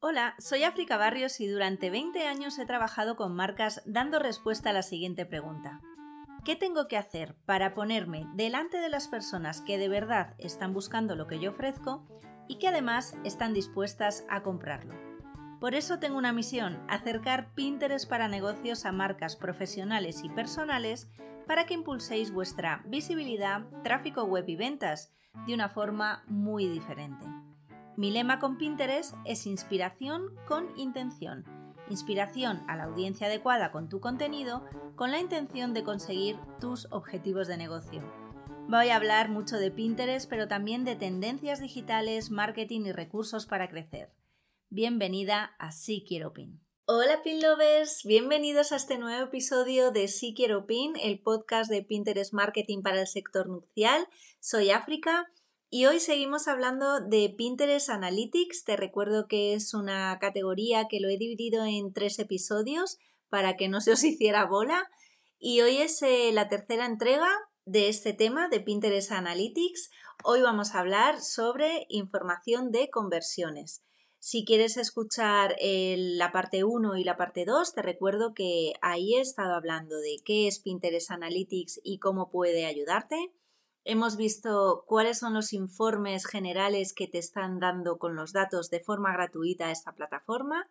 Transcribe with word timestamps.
Hola, 0.00 0.36
soy 0.38 0.62
África 0.62 0.96
Barrios 0.96 1.40
y 1.40 1.48
durante 1.48 1.90
20 1.90 2.26
años 2.26 2.58
he 2.58 2.66
trabajado 2.66 3.16
con 3.16 3.34
marcas 3.34 3.82
dando 3.84 4.20
respuesta 4.20 4.70
a 4.70 4.72
la 4.72 4.82
siguiente 4.82 5.26
pregunta. 5.26 5.80
¿Qué 6.44 6.54
tengo 6.54 6.86
que 6.86 6.96
hacer 6.96 7.34
para 7.46 7.74
ponerme 7.74 8.26
delante 8.34 8.78
de 8.78 8.88
las 8.88 9.08
personas 9.08 9.60
que 9.60 9.76
de 9.76 9.88
verdad 9.88 10.34
están 10.38 10.72
buscando 10.72 11.16
lo 11.16 11.26
que 11.26 11.40
yo 11.40 11.50
ofrezco 11.50 12.06
y 12.46 12.58
que 12.58 12.68
además 12.68 13.16
están 13.24 13.52
dispuestas 13.52 14.24
a 14.30 14.42
comprarlo? 14.44 14.94
Por 15.60 15.74
eso 15.74 15.98
tengo 15.98 16.16
una 16.16 16.32
misión, 16.32 16.80
acercar 16.88 17.52
Pinterest 17.54 18.08
para 18.08 18.28
negocios 18.28 18.84
a 18.84 18.92
marcas 18.92 19.34
profesionales 19.34 20.22
y 20.22 20.28
personales 20.28 21.10
para 21.48 21.66
que 21.66 21.74
impulséis 21.74 22.30
vuestra 22.30 22.82
visibilidad, 22.86 23.66
tráfico 23.82 24.22
web 24.22 24.44
y 24.46 24.54
ventas 24.54 25.12
de 25.46 25.54
una 25.54 25.68
forma 25.68 26.24
muy 26.26 26.66
diferente. 26.66 27.24
Mi 27.96 28.10
lema 28.10 28.38
con 28.38 28.58
Pinterest 28.58 29.14
es 29.24 29.46
inspiración 29.46 30.34
con 30.46 30.68
intención. 30.76 31.44
Inspiración 31.90 32.62
a 32.68 32.76
la 32.76 32.84
audiencia 32.84 33.26
adecuada 33.26 33.72
con 33.72 33.88
tu 33.88 34.00
contenido 34.00 34.64
con 34.94 35.10
la 35.10 35.20
intención 35.20 35.74
de 35.74 35.84
conseguir 35.84 36.36
tus 36.60 36.86
objetivos 36.90 37.48
de 37.48 37.56
negocio. 37.56 38.02
Voy 38.68 38.90
a 38.90 38.96
hablar 38.96 39.30
mucho 39.30 39.56
de 39.56 39.70
Pinterest, 39.70 40.28
pero 40.28 40.46
también 40.46 40.84
de 40.84 40.94
tendencias 40.94 41.60
digitales, 41.60 42.30
marketing 42.30 42.82
y 42.82 42.92
recursos 42.92 43.46
para 43.46 43.68
crecer. 43.68 44.12
Bienvenida 44.68 45.54
a 45.58 45.72
Sí 45.72 46.04
Quiero 46.06 46.34
Pin. 46.34 46.67
Hola 46.90 47.22
Pin 47.22 47.42
Lovers, 47.42 48.02
bienvenidos 48.04 48.72
a 48.72 48.76
este 48.76 48.96
nuevo 48.96 49.26
episodio 49.26 49.90
de 49.90 50.08
Sí 50.08 50.32
Quiero 50.34 50.64
Pin, 50.64 50.94
el 50.96 51.20
podcast 51.20 51.70
de 51.70 51.82
Pinterest 51.82 52.32
Marketing 52.32 52.80
para 52.80 53.02
el 53.02 53.06
sector 53.06 53.46
nupcial. 53.46 54.08
Soy 54.40 54.70
África 54.70 55.26
y 55.68 55.84
hoy 55.84 56.00
seguimos 56.00 56.48
hablando 56.48 57.00
de 57.02 57.28
Pinterest 57.36 57.90
Analytics. 57.90 58.64
Te 58.64 58.78
recuerdo 58.78 59.28
que 59.28 59.52
es 59.52 59.74
una 59.74 60.18
categoría 60.18 60.86
que 60.88 60.98
lo 61.00 61.10
he 61.10 61.18
dividido 61.18 61.66
en 61.66 61.92
tres 61.92 62.18
episodios 62.18 62.96
para 63.28 63.58
que 63.58 63.68
no 63.68 63.82
se 63.82 63.92
os 63.92 64.02
hiciera 64.02 64.46
bola. 64.46 64.88
Y 65.38 65.60
hoy 65.60 65.82
es 65.82 66.00
eh, 66.00 66.30
la 66.32 66.48
tercera 66.48 66.86
entrega 66.86 67.28
de 67.66 67.90
este 67.90 68.14
tema 68.14 68.48
de 68.48 68.60
Pinterest 68.60 69.12
Analytics. 69.12 69.90
Hoy 70.24 70.40
vamos 70.40 70.74
a 70.74 70.78
hablar 70.78 71.20
sobre 71.20 71.84
información 71.90 72.70
de 72.70 72.88
conversiones. 72.88 73.82
Si 74.20 74.44
quieres 74.44 74.76
escuchar 74.76 75.56
la 75.60 76.32
parte 76.32 76.64
1 76.64 76.96
y 76.96 77.04
la 77.04 77.16
parte 77.16 77.44
2, 77.44 77.72
te 77.72 77.82
recuerdo 77.82 78.34
que 78.34 78.74
ahí 78.82 79.14
he 79.14 79.20
estado 79.20 79.54
hablando 79.54 79.96
de 79.96 80.16
qué 80.24 80.48
es 80.48 80.58
Pinterest 80.58 81.12
Analytics 81.12 81.80
y 81.84 81.98
cómo 81.98 82.28
puede 82.30 82.66
ayudarte. 82.66 83.32
Hemos 83.84 84.16
visto 84.16 84.84
cuáles 84.86 85.18
son 85.18 85.34
los 85.34 85.52
informes 85.52 86.26
generales 86.26 86.92
que 86.92 87.06
te 87.06 87.18
están 87.18 87.60
dando 87.60 87.98
con 87.98 88.16
los 88.16 88.32
datos 88.32 88.70
de 88.70 88.80
forma 88.80 89.12
gratuita 89.12 89.68
a 89.68 89.70
esta 89.70 89.94
plataforma. 89.94 90.68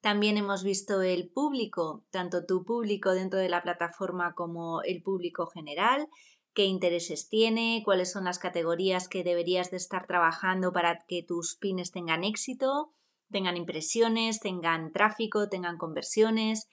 También 0.00 0.36
hemos 0.36 0.62
visto 0.62 1.00
el 1.00 1.30
público, 1.30 2.04
tanto 2.10 2.44
tu 2.44 2.64
público 2.64 3.12
dentro 3.12 3.40
de 3.40 3.48
la 3.48 3.62
plataforma 3.62 4.34
como 4.34 4.82
el 4.82 5.02
público 5.02 5.46
general, 5.46 6.08
qué 6.54 6.64
intereses 6.64 7.28
tiene, 7.28 7.82
cuáles 7.84 8.12
son 8.12 8.24
las 8.24 8.38
categorías 8.38 9.08
que 9.08 9.24
deberías 9.24 9.70
de 9.70 9.76
estar 9.76 10.06
trabajando 10.06 10.72
para 10.72 11.04
que 11.06 11.22
tus 11.22 11.56
pines 11.56 11.90
tengan 11.90 12.24
éxito, 12.24 12.92
tengan 13.30 13.56
impresiones, 13.56 14.40
tengan 14.40 14.92
tráfico, 14.92 15.48
tengan 15.48 15.78
conversiones. 15.78 16.68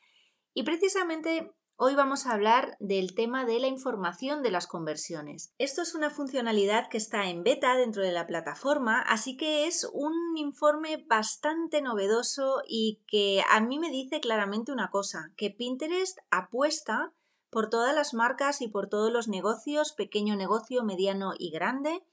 Y 0.53 0.63
precisamente 0.63 1.53
Hoy 1.81 1.95
vamos 1.95 2.25
a 2.25 2.33
hablar 2.33 2.75
del 2.81 3.15
tema 3.15 3.45
de 3.45 3.57
la 3.57 3.67
información 3.67 4.43
de 4.43 4.51
las 4.51 4.67
conversiones. 4.67 5.53
Esto 5.59 5.81
es 5.81 5.95
una 5.95 6.09
funcionalidad 6.09 6.89
que 6.89 6.97
está 6.97 7.29
en 7.29 7.41
beta 7.41 7.77
dentro 7.77 8.03
de 8.03 8.11
la 8.11 8.27
plataforma, 8.27 9.01
así 9.01 9.37
que 9.37 9.65
es 9.65 9.89
un 9.93 10.13
informe 10.35 11.05
bastante 11.07 11.81
novedoso 11.81 12.63
y 12.67 12.99
que 13.07 13.43
a 13.49 13.61
mí 13.61 13.79
me 13.79 13.91
dice 13.91 14.19
claramente 14.19 14.73
una 14.73 14.89
cosa, 14.89 15.31
que 15.37 15.51
Pinterest 15.51 16.19
apuesta 16.31 17.13
por 17.49 17.69
todas 17.69 17.95
las 17.95 18.13
marcas 18.13 18.61
y 18.61 18.67
por 18.67 18.87
todos 18.87 19.11
los 19.11 19.27
negocios, 19.27 19.93
pequeño 19.93 20.35
negocio, 20.35 20.83
mediano 20.83 21.33
y 21.37 21.51
grande, 21.51 22.03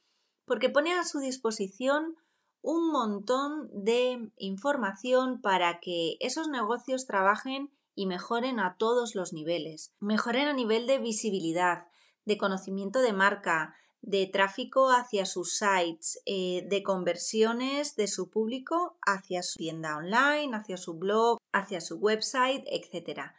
porque 0.44 0.70
pone 0.70 0.92
a 0.94 1.04
su 1.04 1.18
disposición 1.18 2.16
un 2.62 2.90
montón 2.90 3.70
de 3.72 4.30
información 4.38 5.40
para 5.40 5.78
que 5.80 6.16
esos 6.20 6.48
negocios 6.48 7.06
trabajen 7.06 7.70
y 7.94 8.06
mejoren 8.06 8.60
a 8.60 8.76
todos 8.76 9.14
los 9.14 9.32
niveles. 9.32 9.92
Mejoren 10.00 10.48
a 10.48 10.52
nivel 10.52 10.86
de 10.86 10.98
visibilidad, 10.98 11.86
de 12.24 12.36
conocimiento 12.38 13.00
de 13.00 13.12
marca, 13.12 13.74
de 14.02 14.26
tráfico 14.26 14.90
hacia 14.90 15.26
sus 15.26 15.58
sites, 15.58 16.20
eh, 16.26 16.64
de 16.68 16.82
conversiones 16.82 17.96
de 17.96 18.06
su 18.06 18.30
público 18.30 18.98
hacia 19.04 19.42
su 19.42 19.56
tienda 19.56 19.96
online, 19.96 20.56
hacia 20.56 20.76
su 20.76 20.94
blog, 20.94 21.38
hacia 21.52 21.80
su 21.80 21.96
website, 21.96 22.64
etc. 22.66 23.32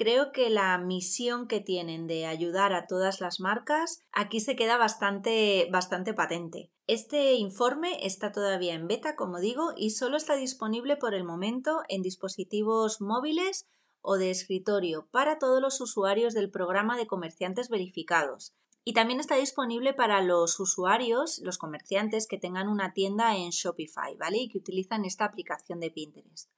Creo 0.00 0.32
que 0.32 0.48
la 0.48 0.78
misión 0.78 1.46
que 1.46 1.60
tienen 1.60 2.06
de 2.06 2.24
ayudar 2.24 2.72
a 2.72 2.86
todas 2.86 3.20
las 3.20 3.38
marcas 3.38 4.02
aquí 4.12 4.40
se 4.40 4.56
queda 4.56 4.78
bastante, 4.78 5.68
bastante 5.70 6.14
patente. 6.14 6.70
Este 6.86 7.34
informe 7.34 8.06
está 8.06 8.32
todavía 8.32 8.72
en 8.72 8.88
beta, 8.88 9.14
como 9.14 9.40
digo, 9.40 9.74
y 9.76 9.90
solo 9.90 10.16
está 10.16 10.36
disponible 10.36 10.96
por 10.96 11.12
el 11.12 11.24
momento 11.24 11.82
en 11.90 12.00
dispositivos 12.00 13.02
móviles 13.02 13.66
o 14.00 14.16
de 14.16 14.30
escritorio 14.30 15.06
para 15.10 15.38
todos 15.38 15.60
los 15.60 15.82
usuarios 15.82 16.32
del 16.32 16.50
programa 16.50 16.96
de 16.96 17.06
comerciantes 17.06 17.68
verificados. 17.68 18.54
Y 18.84 18.94
también 18.94 19.20
está 19.20 19.36
disponible 19.36 19.92
para 19.92 20.22
los 20.22 20.58
usuarios, 20.60 21.42
los 21.44 21.58
comerciantes 21.58 22.26
que 22.26 22.38
tengan 22.38 22.68
una 22.68 22.94
tienda 22.94 23.36
en 23.36 23.50
Shopify, 23.50 24.16
¿vale? 24.16 24.38
Y 24.38 24.48
que 24.48 24.56
utilizan 24.56 25.04
esta 25.04 25.26
aplicación 25.26 25.78
de 25.78 25.90
Pinterest. 25.90 26.48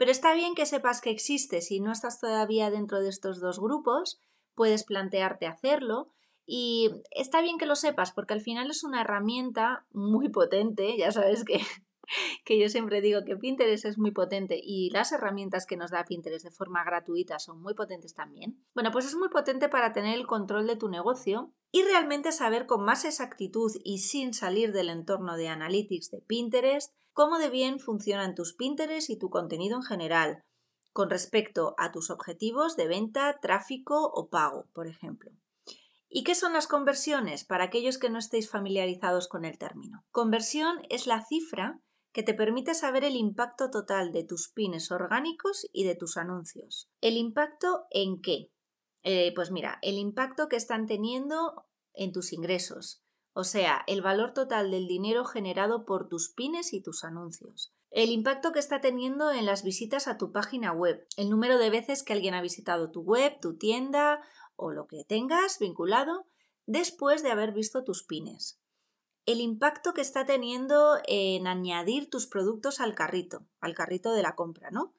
Pero 0.00 0.12
está 0.12 0.32
bien 0.32 0.54
que 0.54 0.64
sepas 0.64 1.02
que 1.02 1.10
existe. 1.10 1.60
Si 1.60 1.78
no 1.78 1.92
estás 1.92 2.18
todavía 2.18 2.70
dentro 2.70 3.02
de 3.02 3.10
estos 3.10 3.38
dos 3.38 3.60
grupos, 3.60 4.18
puedes 4.54 4.82
plantearte 4.82 5.46
hacerlo. 5.46 6.06
Y 6.46 6.88
está 7.10 7.42
bien 7.42 7.58
que 7.58 7.66
lo 7.66 7.76
sepas 7.76 8.10
porque 8.10 8.32
al 8.32 8.40
final 8.40 8.70
es 8.70 8.82
una 8.82 9.02
herramienta 9.02 9.84
muy 9.92 10.30
potente. 10.30 10.96
Ya 10.96 11.12
sabes 11.12 11.44
que 11.44 11.60
que 12.44 12.58
yo 12.58 12.68
siempre 12.68 13.00
digo 13.00 13.24
que 13.24 13.36
Pinterest 13.36 13.84
es 13.84 13.98
muy 13.98 14.10
potente 14.10 14.60
y 14.62 14.90
las 14.90 15.12
herramientas 15.12 15.66
que 15.66 15.76
nos 15.76 15.90
da 15.90 16.04
Pinterest 16.04 16.44
de 16.44 16.50
forma 16.50 16.84
gratuita 16.84 17.38
son 17.38 17.60
muy 17.60 17.74
potentes 17.74 18.14
también. 18.14 18.64
Bueno, 18.74 18.90
pues 18.90 19.06
es 19.06 19.14
muy 19.14 19.28
potente 19.28 19.68
para 19.68 19.92
tener 19.92 20.18
el 20.18 20.26
control 20.26 20.66
de 20.66 20.76
tu 20.76 20.88
negocio 20.88 21.52
y 21.72 21.82
realmente 21.82 22.32
saber 22.32 22.66
con 22.66 22.84
más 22.84 23.04
exactitud 23.04 23.72
y 23.84 23.98
sin 23.98 24.34
salir 24.34 24.72
del 24.72 24.90
entorno 24.90 25.36
de 25.36 25.48
Analytics 25.48 26.10
de 26.10 26.22
Pinterest 26.22 26.92
cómo 27.12 27.38
de 27.38 27.50
bien 27.50 27.80
funcionan 27.80 28.34
tus 28.34 28.54
Pinterest 28.54 29.10
y 29.10 29.18
tu 29.18 29.30
contenido 29.30 29.76
en 29.76 29.82
general 29.82 30.44
con 30.92 31.10
respecto 31.10 31.74
a 31.78 31.92
tus 31.92 32.10
objetivos 32.10 32.76
de 32.76 32.88
venta, 32.88 33.38
tráfico 33.40 34.10
o 34.12 34.28
pago, 34.28 34.68
por 34.72 34.86
ejemplo. 34.86 35.30
¿Y 36.08 36.24
qué 36.24 36.34
son 36.34 36.52
las 36.52 36.66
conversiones 36.66 37.44
para 37.44 37.64
aquellos 37.64 37.96
que 37.96 38.10
no 38.10 38.18
estéis 38.18 38.50
familiarizados 38.50 39.28
con 39.28 39.44
el 39.44 39.58
término? 39.58 40.04
Conversión 40.10 40.82
es 40.88 41.06
la 41.06 41.24
cifra 41.24 41.80
que 42.12 42.22
te 42.22 42.34
permite 42.34 42.74
saber 42.74 43.04
el 43.04 43.16
impacto 43.16 43.70
total 43.70 44.12
de 44.12 44.24
tus 44.24 44.48
pines 44.48 44.90
orgánicos 44.90 45.68
y 45.72 45.84
de 45.84 45.94
tus 45.94 46.16
anuncios. 46.16 46.88
¿El 47.00 47.16
impacto 47.16 47.86
en 47.90 48.20
qué? 48.20 48.50
Eh, 49.02 49.32
pues 49.34 49.50
mira, 49.50 49.78
el 49.82 49.96
impacto 49.96 50.48
que 50.48 50.56
están 50.56 50.86
teniendo 50.86 51.66
en 51.94 52.12
tus 52.12 52.32
ingresos, 52.32 53.02
o 53.32 53.44
sea, 53.44 53.84
el 53.86 54.02
valor 54.02 54.34
total 54.34 54.70
del 54.70 54.88
dinero 54.88 55.24
generado 55.24 55.84
por 55.84 56.08
tus 56.08 56.30
pines 56.30 56.72
y 56.72 56.82
tus 56.82 57.04
anuncios. 57.04 57.72
El 57.90 58.10
impacto 58.10 58.52
que 58.52 58.58
está 58.58 58.80
teniendo 58.80 59.32
en 59.32 59.46
las 59.46 59.62
visitas 59.64 60.06
a 60.06 60.16
tu 60.16 60.32
página 60.32 60.72
web, 60.72 61.06
el 61.16 61.30
número 61.30 61.58
de 61.58 61.70
veces 61.70 62.02
que 62.02 62.12
alguien 62.12 62.34
ha 62.34 62.42
visitado 62.42 62.90
tu 62.90 63.02
web, 63.02 63.38
tu 63.40 63.56
tienda 63.56 64.20
o 64.56 64.70
lo 64.70 64.86
que 64.86 65.04
tengas 65.04 65.58
vinculado 65.58 66.26
después 66.66 67.22
de 67.22 67.30
haber 67.30 67.52
visto 67.52 67.82
tus 67.82 68.04
pines 68.04 68.59
el 69.26 69.40
impacto 69.40 69.92
que 69.92 70.00
está 70.00 70.24
teniendo 70.24 70.98
en 71.06 71.46
añadir 71.46 72.10
tus 72.10 72.26
productos 72.26 72.80
al 72.80 72.94
carrito, 72.94 73.46
al 73.60 73.74
carrito 73.74 74.12
de 74.12 74.22
la 74.22 74.34
compra, 74.34 74.70
¿no? 74.70 74.94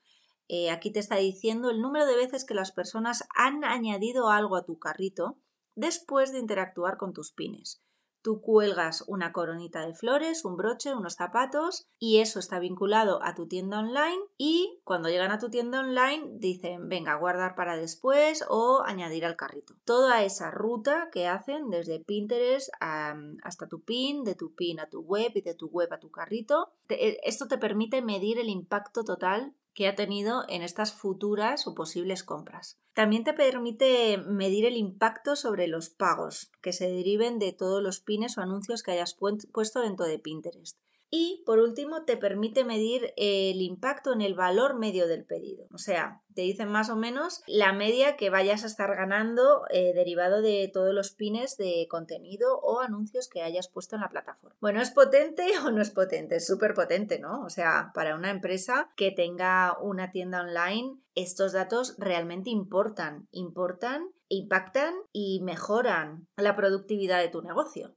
Eh, 0.47 0.69
aquí 0.69 0.91
te 0.91 0.99
está 0.99 1.15
diciendo 1.15 1.69
el 1.69 1.81
número 1.81 2.05
de 2.05 2.15
veces 2.15 2.43
que 2.43 2.53
las 2.53 2.71
personas 2.71 3.23
han 3.35 3.63
añadido 3.63 4.29
algo 4.29 4.57
a 4.57 4.65
tu 4.65 4.79
carrito 4.79 5.37
después 5.75 6.31
de 6.31 6.39
interactuar 6.39 6.97
con 6.97 7.13
tus 7.13 7.31
pines. 7.31 7.81
Tú 8.21 8.41
cuelgas 8.41 9.03
una 9.07 9.31
coronita 9.31 9.85
de 9.85 9.93
flores, 9.93 10.45
un 10.45 10.55
broche, 10.55 10.93
unos 10.93 11.15
zapatos 11.15 11.87
y 11.97 12.19
eso 12.19 12.39
está 12.39 12.59
vinculado 12.59 13.23
a 13.23 13.33
tu 13.33 13.47
tienda 13.47 13.79
online 13.79 14.19
y 14.37 14.79
cuando 14.83 15.09
llegan 15.09 15.31
a 15.31 15.39
tu 15.39 15.49
tienda 15.49 15.79
online 15.79 16.29
dicen 16.33 16.87
venga, 16.87 17.15
guardar 17.15 17.55
para 17.55 17.77
después 17.77 18.43
o 18.47 18.83
añadir 18.85 19.25
al 19.25 19.35
carrito. 19.35 19.73
Toda 19.85 20.23
esa 20.23 20.51
ruta 20.51 21.09
que 21.11 21.27
hacen 21.27 21.69
desde 21.69 21.99
Pinterest 21.99 22.69
hasta 22.79 23.67
tu 23.67 23.81
pin, 23.81 24.23
de 24.23 24.35
tu 24.35 24.53
pin 24.53 24.79
a 24.79 24.89
tu 24.89 25.01
web 25.01 25.31
y 25.35 25.41
de 25.41 25.55
tu 25.55 25.67
web 25.67 25.91
a 25.91 25.99
tu 25.99 26.11
carrito, 26.11 26.71
e, 26.89 27.19
esto 27.23 27.47
te 27.47 27.57
permite 27.57 28.01
medir 28.01 28.37
el 28.37 28.49
impacto 28.49 29.03
total 29.03 29.53
que 29.73 29.87
ha 29.87 29.95
tenido 29.95 30.43
en 30.49 30.61
estas 30.61 30.93
futuras 30.93 31.67
o 31.67 31.75
posibles 31.75 32.23
compras. 32.23 32.77
También 32.93 33.23
te 33.23 33.33
permite 33.33 34.17
medir 34.17 34.65
el 34.65 34.75
impacto 34.75 35.35
sobre 35.35 35.67
los 35.67 35.89
pagos 35.89 36.51
que 36.61 36.73
se 36.73 36.89
deriven 36.89 37.39
de 37.39 37.53
todos 37.53 37.81
los 37.81 38.01
pines 38.01 38.37
o 38.37 38.41
anuncios 38.41 38.83
que 38.83 38.91
hayas 38.91 39.15
puesto 39.15 39.81
dentro 39.81 40.05
de 40.05 40.19
Pinterest. 40.19 40.77
Y 41.13 41.43
por 41.45 41.59
último, 41.59 42.05
te 42.05 42.15
permite 42.15 42.63
medir 42.63 43.13
el 43.17 43.61
impacto 43.61 44.13
en 44.13 44.21
el 44.21 44.33
valor 44.33 44.79
medio 44.79 45.07
del 45.07 45.25
pedido. 45.25 45.67
O 45.73 45.77
sea, 45.77 46.21
te 46.33 46.43
dicen 46.43 46.69
más 46.69 46.89
o 46.89 46.95
menos 46.95 47.41
la 47.47 47.73
media 47.73 48.15
que 48.15 48.29
vayas 48.29 48.63
a 48.63 48.67
estar 48.67 48.95
ganando 48.95 49.63
eh, 49.71 49.91
derivado 49.93 50.41
de 50.41 50.71
todos 50.73 50.93
los 50.93 51.11
pines 51.11 51.57
de 51.57 51.85
contenido 51.89 52.57
o 52.59 52.79
anuncios 52.79 53.27
que 53.27 53.41
hayas 53.41 53.67
puesto 53.67 53.95
en 53.97 54.03
la 54.03 54.09
plataforma. 54.09 54.55
Bueno, 54.61 54.81
¿es 54.81 54.91
potente 54.91 55.45
o 55.65 55.71
no 55.71 55.81
es 55.81 55.91
potente? 55.91 56.37
Es 56.37 56.47
súper 56.47 56.73
potente, 56.73 57.19
¿no? 57.19 57.43
O 57.43 57.49
sea, 57.49 57.91
para 57.93 58.15
una 58.15 58.29
empresa 58.29 58.89
que 58.95 59.11
tenga 59.11 59.77
una 59.81 60.11
tienda 60.11 60.39
online, 60.39 60.97
estos 61.15 61.51
datos 61.51 61.95
realmente 61.97 62.49
importan, 62.49 63.27
importan, 63.31 64.07
impactan 64.29 64.93
y 65.11 65.41
mejoran 65.43 66.29
la 66.37 66.55
productividad 66.55 67.19
de 67.19 67.27
tu 67.27 67.41
negocio. 67.41 67.95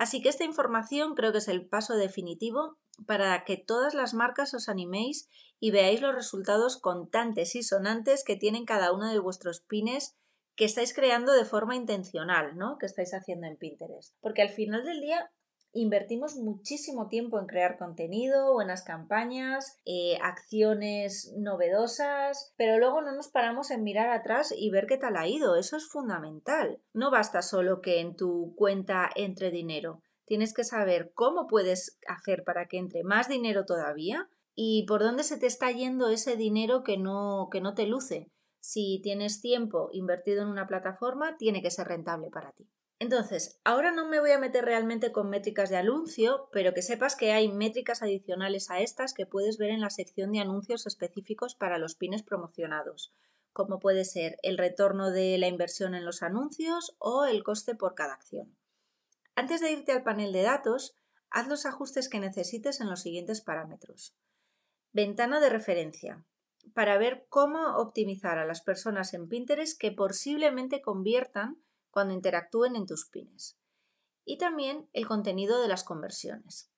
Así 0.00 0.22
que 0.22 0.30
esta 0.30 0.44
información 0.44 1.14
creo 1.14 1.30
que 1.30 1.38
es 1.38 1.48
el 1.48 1.66
paso 1.66 1.94
definitivo 1.94 2.78
para 3.06 3.44
que 3.44 3.58
todas 3.58 3.92
las 3.92 4.14
marcas 4.14 4.54
os 4.54 4.70
animéis 4.70 5.28
y 5.58 5.72
veáis 5.72 6.00
los 6.00 6.14
resultados 6.14 6.78
contantes 6.78 7.54
y 7.54 7.62
sonantes 7.62 8.24
que 8.24 8.34
tienen 8.34 8.64
cada 8.64 8.94
uno 8.94 9.12
de 9.12 9.18
vuestros 9.18 9.60
pines 9.60 10.16
que 10.56 10.64
estáis 10.64 10.94
creando 10.94 11.34
de 11.34 11.44
forma 11.44 11.76
intencional, 11.76 12.56
¿no? 12.56 12.78
Que 12.78 12.86
estáis 12.86 13.12
haciendo 13.12 13.46
en 13.46 13.58
Pinterest. 13.58 14.14
Porque 14.22 14.40
al 14.40 14.48
final 14.48 14.86
del 14.86 15.02
día 15.02 15.30
invertimos 15.72 16.36
muchísimo 16.36 17.08
tiempo 17.08 17.38
en 17.38 17.46
crear 17.46 17.78
contenido, 17.78 18.52
buenas 18.52 18.82
campañas, 18.82 19.78
eh, 19.84 20.18
acciones 20.22 21.32
novedosas, 21.36 22.52
pero 22.56 22.78
luego 22.78 23.02
no 23.02 23.12
nos 23.12 23.28
paramos 23.28 23.70
en 23.70 23.82
mirar 23.82 24.10
atrás 24.10 24.52
y 24.56 24.70
ver 24.70 24.86
qué 24.86 24.96
tal 24.96 25.16
ha 25.16 25.26
ido. 25.26 25.56
Eso 25.56 25.76
es 25.76 25.88
fundamental. 25.88 26.80
No 26.92 27.10
basta 27.10 27.42
solo 27.42 27.80
que 27.80 28.00
en 28.00 28.16
tu 28.16 28.54
cuenta 28.56 29.10
entre 29.14 29.50
dinero. 29.50 30.02
Tienes 30.24 30.54
que 30.54 30.64
saber 30.64 31.12
cómo 31.14 31.46
puedes 31.46 31.98
hacer 32.06 32.44
para 32.44 32.66
que 32.66 32.78
entre 32.78 33.02
más 33.02 33.28
dinero 33.28 33.64
todavía 33.64 34.28
y 34.54 34.84
por 34.86 35.00
dónde 35.00 35.24
se 35.24 35.38
te 35.38 35.46
está 35.46 35.70
yendo 35.70 36.08
ese 36.08 36.36
dinero 36.36 36.82
que 36.84 36.98
no, 36.98 37.48
que 37.50 37.60
no 37.60 37.74
te 37.74 37.86
luce. 37.86 38.30
Si 38.60 39.00
tienes 39.02 39.40
tiempo 39.40 39.88
invertido 39.92 40.42
en 40.42 40.48
una 40.48 40.66
plataforma, 40.66 41.36
tiene 41.38 41.62
que 41.62 41.70
ser 41.70 41.88
rentable 41.88 42.30
para 42.30 42.52
ti. 42.52 42.68
Entonces, 43.00 43.58
ahora 43.64 43.92
no 43.92 44.06
me 44.06 44.20
voy 44.20 44.32
a 44.32 44.38
meter 44.38 44.62
realmente 44.62 45.10
con 45.10 45.30
métricas 45.30 45.70
de 45.70 45.78
anuncio, 45.78 46.50
pero 46.52 46.74
que 46.74 46.82
sepas 46.82 47.16
que 47.16 47.32
hay 47.32 47.50
métricas 47.50 48.02
adicionales 48.02 48.70
a 48.70 48.80
estas 48.80 49.14
que 49.14 49.24
puedes 49.24 49.56
ver 49.56 49.70
en 49.70 49.80
la 49.80 49.88
sección 49.88 50.32
de 50.32 50.40
anuncios 50.40 50.86
específicos 50.86 51.54
para 51.54 51.78
los 51.78 51.94
pines 51.94 52.22
promocionados, 52.22 53.14
como 53.54 53.80
puede 53.80 54.04
ser 54.04 54.36
el 54.42 54.58
retorno 54.58 55.10
de 55.10 55.38
la 55.38 55.48
inversión 55.48 55.94
en 55.94 56.04
los 56.04 56.22
anuncios 56.22 56.94
o 56.98 57.24
el 57.24 57.42
coste 57.42 57.74
por 57.74 57.94
cada 57.94 58.12
acción. 58.12 58.54
Antes 59.34 59.62
de 59.62 59.72
irte 59.72 59.92
al 59.92 60.02
panel 60.02 60.32
de 60.32 60.42
datos, 60.42 60.94
haz 61.30 61.48
los 61.48 61.64
ajustes 61.64 62.10
que 62.10 62.20
necesites 62.20 62.82
en 62.82 62.90
los 62.90 63.00
siguientes 63.00 63.40
parámetros. 63.40 64.14
Ventana 64.92 65.40
de 65.40 65.48
referencia, 65.48 66.26
para 66.74 66.98
ver 66.98 67.24
cómo 67.30 67.78
optimizar 67.78 68.38
a 68.38 68.44
las 68.44 68.60
personas 68.60 69.14
en 69.14 69.26
Pinterest 69.26 69.80
que 69.80 69.90
posiblemente 69.90 70.82
conviertan 70.82 71.62
cuando 71.90 72.14
interactúen 72.14 72.76
en 72.76 72.86
tus 72.86 73.06
pines. 73.06 73.58
Y 74.24 74.38
también 74.38 74.88
el 74.92 75.06
contenido 75.06 75.60
de 75.60 75.68
las 75.68 75.84
conversiones. 75.84 76.70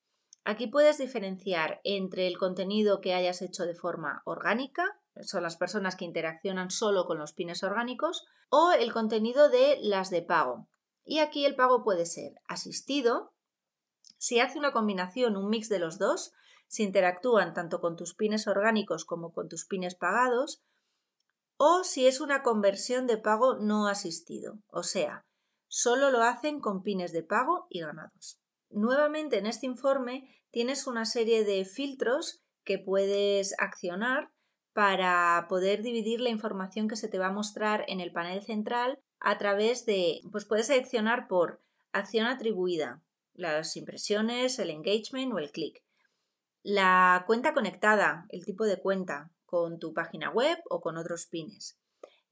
Aquí 0.44 0.66
puedes 0.66 0.98
diferenciar 0.98 1.80
entre 1.84 2.26
el 2.26 2.36
contenido 2.36 3.00
que 3.00 3.14
hayas 3.14 3.42
hecho 3.42 3.64
de 3.64 3.74
forma 3.74 4.22
orgánica, 4.24 4.98
son 5.20 5.42
las 5.42 5.56
personas 5.56 5.94
que 5.94 6.04
interaccionan 6.04 6.70
solo 6.70 7.06
con 7.06 7.18
los 7.18 7.32
pines 7.32 7.62
orgánicos, 7.62 8.24
o 8.48 8.72
el 8.72 8.92
contenido 8.92 9.50
de 9.50 9.78
las 9.82 10.10
de 10.10 10.22
pago. 10.22 10.68
Y 11.04 11.18
aquí 11.18 11.44
el 11.44 11.54
pago 11.54 11.84
puede 11.84 12.06
ser 12.06 12.34
asistido, 12.48 13.32
si 14.18 14.40
hace 14.40 14.58
una 14.58 14.72
combinación, 14.72 15.36
un 15.36 15.48
mix 15.48 15.68
de 15.68 15.78
los 15.78 15.98
dos, 15.98 16.32
si 16.68 16.84
interactúan 16.84 17.54
tanto 17.54 17.80
con 17.80 17.96
tus 17.96 18.14
pines 18.14 18.46
orgánicos 18.46 19.04
como 19.04 19.32
con 19.32 19.48
tus 19.48 19.66
pines 19.66 19.94
pagados, 19.94 20.62
o 21.64 21.84
si 21.84 22.08
es 22.08 22.20
una 22.20 22.42
conversión 22.42 23.06
de 23.06 23.18
pago 23.18 23.54
no 23.54 23.86
asistido, 23.86 24.58
o 24.66 24.82
sea, 24.82 25.24
solo 25.68 26.10
lo 26.10 26.24
hacen 26.24 26.58
con 26.58 26.82
pines 26.82 27.12
de 27.12 27.22
pago 27.22 27.68
y 27.70 27.82
ganados. 27.82 28.40
Nuevamente 28.68 29.38
en 29.38 29.46
este 29.46 29.66
informe 29.66 30.28
tienes 30.50 30.88
una 30.88 31.04
serie 31.04 31.44
de 31.44 31.64
filtros 31.64 32.42
que 32.64 32.80
puedes 32.80 33.54
accionar 33.60 34.32
para 34.72 35.46
poder 35.48 35.82
dividir 35.82 36.20
la 36.20 36.30
información 36.30 36.88
que 36.88 36.96
se 36.96 37.06
te 37.06 37.20
va 37.20 37.28
a 37.28 37.32
mostrar 37.32 37.84
en 37.86 38.00
el 38.00 38.10
panel 38.10 38.42
central 38.42 38.98
a 39.20 39.38
través 39.38 39.86
de, 39.86 40.18
pues 40.32 40.46
puedes 40.46 40.66
seleccionar 40.66 41.28
por 41.28 41.62
acción 41.92 42.26
atribuida, 42.26 43.04
las 43.34 43.76
impresiones, 43.76 44.58
el 44.58 44.70
engagement 44.70 45.32
o 45.32 45.38
el 45.38 45.52
click. 45.52 45.80
La 46.64 47.22
cuenta 47.24 47.52
conectada, 47.52 48.26
el 48.30 48.44
tipo 48.44 48.64
de 48.64 48.80
cuenta, 48.80 49.30
con 49.52 49.78
tu 49.78 49.92
página 49.92 50.30
web 50.30 50.58
o 50.70 50.80
con 50.80 50.96
otros 50.96 51.26
pines. 51.26 51.76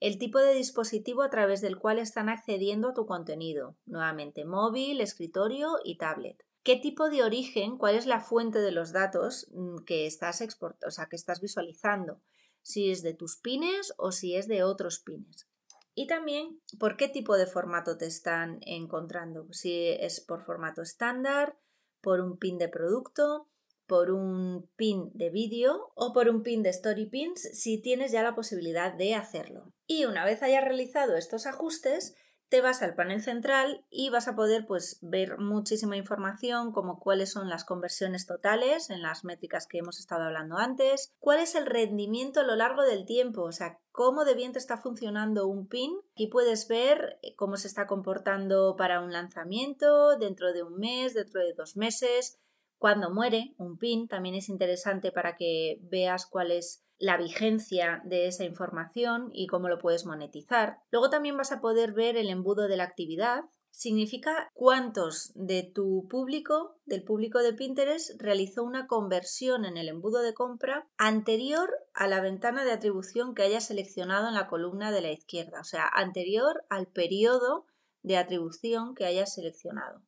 El 0.01 0.17
tipo 0.17 0.39
de 0.39 0.55
dispositivo 0.55 1.21
a 1.21 1.29
través 1.29 1.61
del 1.61 1.77
cual 1.77 1.99
están 1.99 2.31
accediendo 2.31 2.89
a 2.89 2.95
tu 2.95 3.05
contenido, 3.05 3.77
nuevamente 3.85 4.47
móvil, 4.47 5.03
escritorio 5.03 5.77
y 5.85 5.99
tablet. 5.99 6.43
¿Qué 6.63 6.77
tipo 6.77 7.11
de 7.11 7.23
origen, 7.23 7.77
cuál 7.77 7.97
es 7.97 8.07
la 8.07 8.21
fuente 8.21 8.61
de 8.61 8.71
los 8.71 8.93
datos 8.93 9.49
mm, 9.53 9.85
que 9.85 10.07
estás 10.07 10.41
o 10.41 10.91
sea, 10.91 11.09
que 11.11 11.17
estás 11.17 11.43
visualizando? 11.43 12.23
Si 12.63 12.91
es 12.91 13.03
de 13.03 13.13
tus 13.13 13.37
pines 13.37 13.93
o 13.99 14.13
si 14.13 14.35
es 14.35 14.49
de 14.49 14.63
otros 14.63 15.01
pines. 15.01 15.47
Y 15.95 16.07
también 16.07 16.59
por 16.79 16.97
qué 16.97 17.11
tipo 17.11 17.37
de 17.37 17.47
formato 17.47 17.99
te 17.99 18.07
están 18.07 18.61
encontrando. 18.63 19.47
Si 19.53 19.89
es 19.89 20.23
por 20.23 20.43
formato 20.43 20.81
estándar, 20.81 21.59
por 22.01 22.23
un 22.23 22.39
pin 22.39 22.57
de 22.57 22.71
producto, 22.71 23.50
por 23.91 24.13
un 24.13 24.71
pin 24.77 25.11
de 25.15 25.31
vídeo 25.31 25.91
o 25.97 26.13
por 26.13 26.29
un 26.29 26.45
pin 26.45 26.63
de 26.63 26.71
story 26.71 27.07
pins 27.07 27.41
si 27.41 27.83
tienes 27.83 28.13
ya 28.13 28.23
la 28.23 28.37
posibilidad 28.37 28.95
de 28.95 29.17
hacerlo. 29.17 29.75
Y 29.89 30.05
una 30.05 30.25
vez 30.25 30.45
hayas 30.45 30.63
realizado 30.63 31.17
estos 31.17 31.45
ajustes, 31.45 32.15
te 32.49 32.61
vas 32.61 32.83
al 32.83 32.95
panel 32.95 33.21
central 33.21 33.85
y 33.91 34.11
vas 34.11 34.29
a 34.29 34.37
poder 34.37 34.65
pues, 34.65 34.99
ver 35.03 35.39
muchísima 35.39 35.97
información 35.97 36.71
como 36.71 37.01
cuáles 37.01 37.33
son 37.33 37.49
las 37.49 37.65
conversiones 37.65 38.27
totales 38.27 38.91
en 38.91 39.03
las 39.03 39.25
métricas 39.25 39.67
que 39.67 39.79
hemos 39.79 39.99
estado 39.99 40.23
hablando 40.23 40.57
antes, 40.57 41.13
cuál 41.19 41.41
es 41.41 41.57
el 41.57 41.67
rendimiento 41.67 42.39
a 42.39 42.45
lo 42.45 42.55
largo 42.55 42.83
del 42.83 43.07
tiempo, 43.07 43.43
o 43.43 43.53
sea, 43.53 43.81
cómo 43.91 44.25
de 44.25 44.35
bien 44.35 44.53
te 44.53 44.61
está 44.61 44.77
funcionando 44.77 45.49
un 45.49 45.67
pin. 45.67 45.91
Aquí 46.13 46.29
puedes 46.29 46.69
ver 46.69 47.19
eh, 47.23 47.35
cómo 47.35 47.57
se 47.57 47.67
está 47.67 47.89
comportando 47.89 48.77
para 48.77 49.01
un 49.01 49.13
lanzamiento, 49.13 50.17
dentro 50.17 50.53
de 50.53 50.63
un 50.63 50.77
mes, 50.77 51.15
dentro 51.15 51.41
de 51.41 51.55
dos 51.55 51.77
meses, 51.77 52.39
cuando 52.81 53.11
muere 53.11 53.55
un 53.59 53.77
pin 53.77 54.09
también 54.09 54.35
es 54.35 54.49
interesante 54.49 55.13
para 55.13 55.37
que 55.37 55.79
veas 55.83 56.25
cuál 56.25 56.51
es 56.51 56.83
la 56.99 57.19
vigencia 57.19 58.01
de 58.07 58.27
esa 58.27 58.45
información 58.45 59.29
y 59.35 59.49
cómo 59.49 59.69
lo 59.69 59.77
puedes 59.77 60.07
monetizar. 60.07 60.79
Luego 60.91 61.11
también 61.11 61.37
vas 61.37 61.53
a 61.53 61.61
poder 61.61 61.93
ver 61.93 62.17
el 62.17 62.31
embudo 62.31 62.69
de 62.69 62.79
la 62.79 62.85
actividad. 62.85 63.43
Significa 63.71 64.51
cuántos 64.55 65.31
de 65.35 65.63
tu 65.63 66.09
público, 66.09 66.79
del 66.87 67.05
público 67.05 67.41
de 67.41 67.53
Pinterest, 67.53 68.19
realizó 68.19 68.65
una 68.65 68.87
conversión 68.87 69.67
en 69.67 69.77
el 69.77 69.91
embudo 69.91 70.23
de 70.23 70.33
compra 70.33 70.89
anterior 70.97 71.69
a 71.93 72.09
la 72.09 72.23
ventana 72.23 72.65
de 72.65 72.73
atribución 72.73 73.35
que 73.35 73.43
hayas 73.43 73.67
seleccionado 73.67 74.27
en 74.29 74.35
la 74.35 74.47
columna 74.47 74.91
de 74.91 75.03
la 75.03 75.13
izquierda, 75.13 75.61
o 75.61 75.65
sea, 75.65 75.87
anterior 75.87 76.65
al 76.71 76.87
periodo 76.87 77.67
de 78.03 78.17
atribución 78.17 78.95
que 78.95 79.05
hayas 79.05 79.35
seleccionado. 79.35 80.01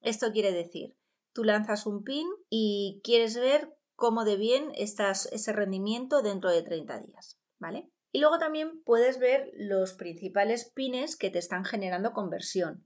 Esto 0.00 0.32
quiere 0.32 0.52
decir 0.52 0.96
tú 1.32 1.44
lanzas 1.44 1.86
un 1.86 2.04
pin 2.04 2.26
y 2.48 3.00
quieres 3.04 3.36
ver 3.36 3.74
cómo 3.94 4.24
de 4.24 4.36
bien 4.36 4.72
estás 4.74 5.26
ese 5.32 5.52
rendimiento 5.52 6.22
dentro 6.22 6.50
de 6.50 6.62
30 6.62 7.00
días, 7.00 7.38
¿vale? 7.58 7.90
Y 8.12 8.20
luego 8.20 8.38
también 8.38 8.82
puedes 8.82 9.18
ver 9.18 9.50
los 9.54 9.94
principales 9.94 10.64
pines 10.64 11.16
que 11.16 11.30
te 11.30 11.38
están 11.38 11.64
generando 11.64 12.12
conversión. 12.12 12.84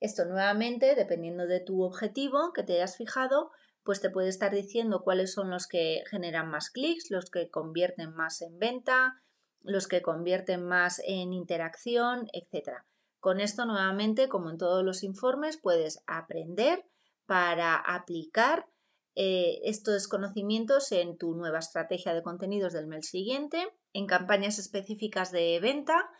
Esto 0.00 0.24
nuevamente, 0.24 0.94
dependiendo 0.94 1.46
de 1.46 1.60
tu 1.60 1.82
objetivo 1.82 2.52
que 2.52 2.62
te 2.62 2.74
hayas 2.74 2.96
fijado, 2.96 3.50
pues 3.82 4.00
te 4.00 4.10
puede 4.10 4.28
estar 4.28 4.52
diciendo 4.52 5.02
cuáles 5.02 5.32
son 5.32 5.50
los 5.50 5.66
que 5.66 6.02
generan 6.10 6.50
más 6.50 6.70
clics, 6.70 7.10
los 7.10 7.30
que 7.30 7.50
convierten 7.50 8.14
más 8.14 8.42
en 8.42 8.58
venta, 8.58 9.22
los 9.62 9.88
que 9.88 10.02
convierten 10.02 10.64
más 10.64 11.00
en 11.06 11.32
interacción, 11.32 12.28
etc. 12.32 12.82
Con 13.18 13.40
esto 13.40 13.66
nuevamente, 13.66 14.28
como 14.28 14.50
en 14.50 14.58
todos 14.58 14.84
los 14.84 15.02
informes, 15.02 15.58
puedes 15.58 16.02
aprender 16.06 16.84
para 17.30 17.76
aplicar 17.76 18.66
eh, 19.14 19.60
estos 19.62 20.08
conocimientos 20.08 20.90
en 20.90 21.16
tu 21.16 21.36
nueva 21.36 21.60
estrategia 21.60 22.12
de 22.12 22.24
contenidos 22.24 22.72
del 22.72 22.88
mes 22.88 23.08
siguiente, 23.08 23.68
en 23.92 24.08
campañas 24.08 24.58
específicas 24.58 25.30
de 25.30 25.60
venta 25.60 26.10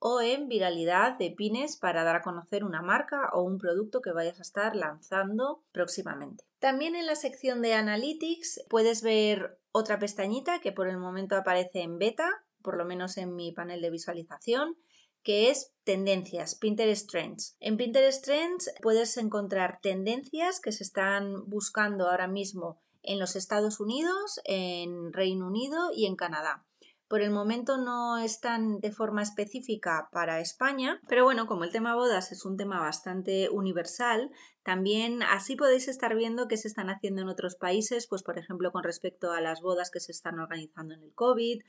o 0.00 0.20
en 0.20 0.48
viralidad 0.48 1.18
de 1.18 1.30
pines 1.30 1.76
para 1.76 2.02
dar 2.02 2.16
a 2.16 2.22
conocer 2.22 2.64
una 2.64 2.82
marca 2.82 3.30
o 3.32 3.44
un 3.44 3.58
producto 3.58 4.00
que 4.00 4.10
vayas 4.10 4.40
a 4.40 4.42
estar 4.42 4.74
lanzando 4.74 5.62
próximamente. 5.70 6.42
También 6.58 6.96
en 6.96 7.06
la 7.06 7.14
sección 7.14 7.62
de 7.62 7.74
Analytics 7.74 8.64
puedes 8.68 9.02
ver 9.02 9.60
otra 9.70 10.00
pestañita 10.00 10.58
que 10.58 10.72
por 10.72 10.88
el 10.88 10.98
momento 10.98 11.36
aparece 11.36 11.82
en 11.82 11.96
beta, 11.96 12.28
por 12.60 12.76
lo 12.76 12.84
menos 12.84 13.18
en 13.18 13.36
mi 13.36 13.52
panel 13.52 13.80
de 13.82 13.90
visualización, 13.90 14.76
que 15.26 15.50
es 15.50 15.72
tendencias, 15.82 16.54
Pinterest 16.54 17.10
Trends. 17.10 17.56
En 17.58 17.76
Pinterest 17.76 18.24
Trends 18.24 18.72
puedes 18.80 19.16
encontrar 19.16 19.80
tendencias 19.82 20.60
que 20.60 20.70
se 20.70 20.84
están 20.84 21.50
buscando 21.50 22.08
ahora 22.08 22.28
mismo 22.28 22.80
en 23.02 23.18
los 23.18 23.34
Estados 23.34 23.80
Unidos, 23.80 24.40
en 24.44 25.12
Reino 25.12 25.48
Unido 25.48 25.90
y 25.92 26.06
en 26.06 26.14
Canadá. 26.14 26.64
Por 27.08 27.22
el 27.22 27.32
momento 27.32 27.76
no 27.76 28.18
están 28.18 28.78
de 28.78 28.92
forma 28.92 29.20
específica 29.20 30.08
para 30.12 30.38
España, 30.38 31.00
pero 31.08 31.24
bueno, 31.24 31.48
como 31.48 31.64
el 31.64 31.72
tema 31.72 31.96
bodas 31.96 32.30
es 32.30 32.44
un 32.44 32.56
tema 32.56 32.78
bastante 32.78 33.48
universal, 33.48 34.30
también 34.62 35.24
así 35.24 35.56
podéis 35.56 35.88
estar 35.88 36.14
viendo 36.14 36.46
qué 36.46 36.56
se 36.56 36.68
están 36.68 36.88
haciendo 36.88 37.22
en 37.22 37.28
otros 37.28 37.56
países, 37.56 38.06
pues 38.06 38.22
por 38.22 38.38
ejemplo 38.38 38.70
con 38.70 38.84
respecto 38.84 39.32
a 39.32 39.40
las 39.40 39.60
bodas 39.60 39.90
que 39.90 39.98
se 39.98 40.12
están 40.12 40.38
organizando 40.38 40.94
en 40.94 41.02
el 41.02 41.14
COVID 41.14 41.62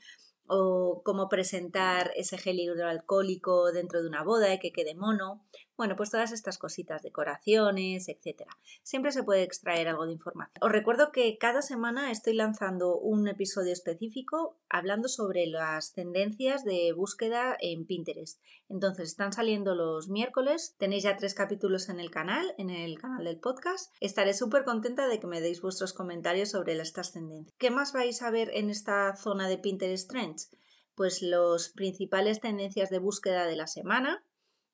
o 0.48 1.02
cómo 1.04 1.28
presentar 1.28 2.10
ese 2.16 2.38
gel 2.38 2.58
hidroalcohólico 2.58 3.72
dentro 3.72 4.02
de 4.02 4.08
una 4.08 4.22
boda 4.22 4.52
y 4.52 4.58
que 4.58 4.72
quede 4.72 4.94
mono. 4.94 5.44
Bueno, 5.78 5.94
pues 5.94 6.10
todas 6.10 6.32
estas 6.32 6.58
cositas, 6.58 7.02
decoraciones, 7.02 8.08
etcétera. 8.08 8.50
Siempre 8.82 9.12
se 9.12 9.22
puede 9.22 9.44
extraer 9.44 9.86
algo 9.86 10.06
de 10.06 10.12
información. 10.12 10.52
Os 10.60 10.72
recuerdo 10.72 11.12
que 11.12 11.38
cada 11.38 11.62
semana 11.62 12.10
estoy 12.10 12.34
lanzando 12.34 12.98
un 12.98 13.28
episodio 13.28 13.72
específico 13.72 14.56
hablando 14.68 15.06
sobre 15.06 15.46
las 15.46 15.92
tendencias 15.92 16.64
de 16.64 16.92
búsqueda 16.92 17.56
en 17.60 17.86
Pinterest. 17.86 18.40
Entonces, 18.68 19.10
están 19.10 19.32
saliendo 19.32 19.76
los 19.76 20.08
miércoles, 20.08 20.74
tenéis 20.78 21.04
ya 21.04 21.16
tres 21.16 21.34
capítulos 21.34 21.88
en 21.88 22.00
el 22.00 22.10
canal, 22.10 22.56
en 22.58 22.70
el 22.70 22.98
canal 22.98 23.22
del 23.22 23.38
podcast. 23.38 23.94
Estaré 24.00 24.34
súper 24.34 24.64
contenta 24.64 25.06
de 25.06 25.20
que 25.20 25.28
me 25.28 25.40
deis 25.40 25.62
vuestros 25.62 25.92
comentarios 25.92 26.50
sobre 26.50 26.76
estas 26.76 27.12
tendencias. 27.12 27.54
¿Qué 27.56 27.70
más 27.70 27.92
vais 27.92 28.20
a 28.22 28.32
ver 28.32 28.50
en 28.52 28.68
esta 28.68 29.14
zona 29.14 29.48
de 29.48 29.58
Pinterest 29.58 30.10
Trends? 30.10 30.50
Pues 30.96 31.22
las 31.22 31.68
principales 31.68 32.40
tendencias 32.40 32.90
de 32.90 32.98
búsqueda 32.98 33.46
de 33.46 33.54
la 33.54 33.68
semana, 33.68 34.24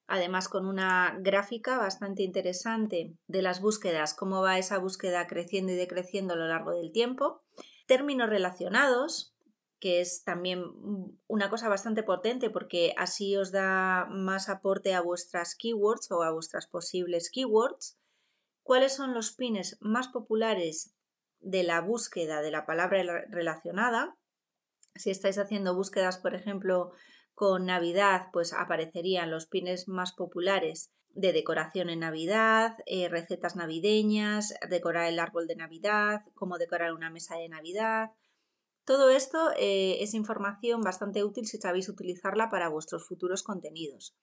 además 0.07 0.49
con 0.49 0.67
una 0.67 1.17
gráfica 1.21 1.79
bastante 1.79 2.23
interesante 2.23 3.17
de 3.27 3.43
las 3.43 3.61
búsquedas, 3.61 4.15
cómo 4.15 4.43
va 4.43 4.59
esa 4.59 4.79
búsqueda 4.79 5.27
creciendo 5.27 5.73
y 5.73 5.77
decreciendo 5.77 6.35
a 6.35 6.37
lo 6.37 6.49
largo 6.49 6.73
del 6.73 6.93
tiempo. 6.93 7.43
Términos 7.87 8.29
relacionados, 8.29 9.35
que 9.81 10.01
es 10.01 10.25
también 10.25 10.65
una 11.27 11.51
cosa 11.51 11.69
bastante 11.69 12.03
potente 12.03 12.51
porque 12.51 12.95
así 12.97 13.37
os 13.37 13.53
da 13.53 14.07
más 14.11 14.49
aporte 14.49 14.95
a 14.95 15.01
vuestras 15.01 15.55
keywords 15.55 16.11
o 16.11 16.23
a 16.23 16.33
vuestras 16.33 16.67
posibles 16.67 17.31
keywords. 17.31 17.99
¿Cuáles 18.63 18.95
son 18.95 19.13
los 19.13 19.33
pines 19.33 19.77
más 19.81 20.09
populares 20.09 20.95
de 21.41 21.65
la 21.65 21.83
búsqueda 21.83 22.41
de 22.41 22.51
la 22.51 22.65
palabra 22.65 23.27
relacionada? 23.29 24.17
Si 24.95 25.11
estáis 25.11 25.37
haciendo 25.37 25.75
búsquedas, 25.75 26.19
por 26.19 26.35
ejemplo, 26.35 26.93
con 27.35 27.67
Navidad, 27.67 28.29
pues 28.33 28.53
aparecerían 28.53 29.31
los 29.31 29.47
pines 29.47 29.89
más 29.89 30.13
populares 30.13 30.93
de 31.15 31.33
decoración 31.33 31.91
en 31.91 32.01
Navidad, 32.01 32.77
eh, 32.87 33.09
recetas 33.09 33.57
navideñas, 33.57 34.55
decorar 34.69 35.09
el 35.09 35.19
árbol 35.19 35.47
de 35.47 35.57
Navidad, 35.57 36.23
cómo 36.35 36.59
decorar 36.59 36.93
una 36.93 37.11
mesa 37.11 37.37
de 37.37 37.49
Navidad. 37.49 38.11
Todo 38.85 39.11
esto 39.11 39.51
eh, 39.57 40.03
es 40.03 40.15
información 40.15 40.83
bastante 40.83 41.25
útil 41.25 41.47
si 41.47 41.59
sabéis 41.59 41.89
utilizarla 41.89 42.51
para 42.51 42.69
vuestros 42.69 43.07
futuros 43.07 43.43
contenidos. 43.43 44.17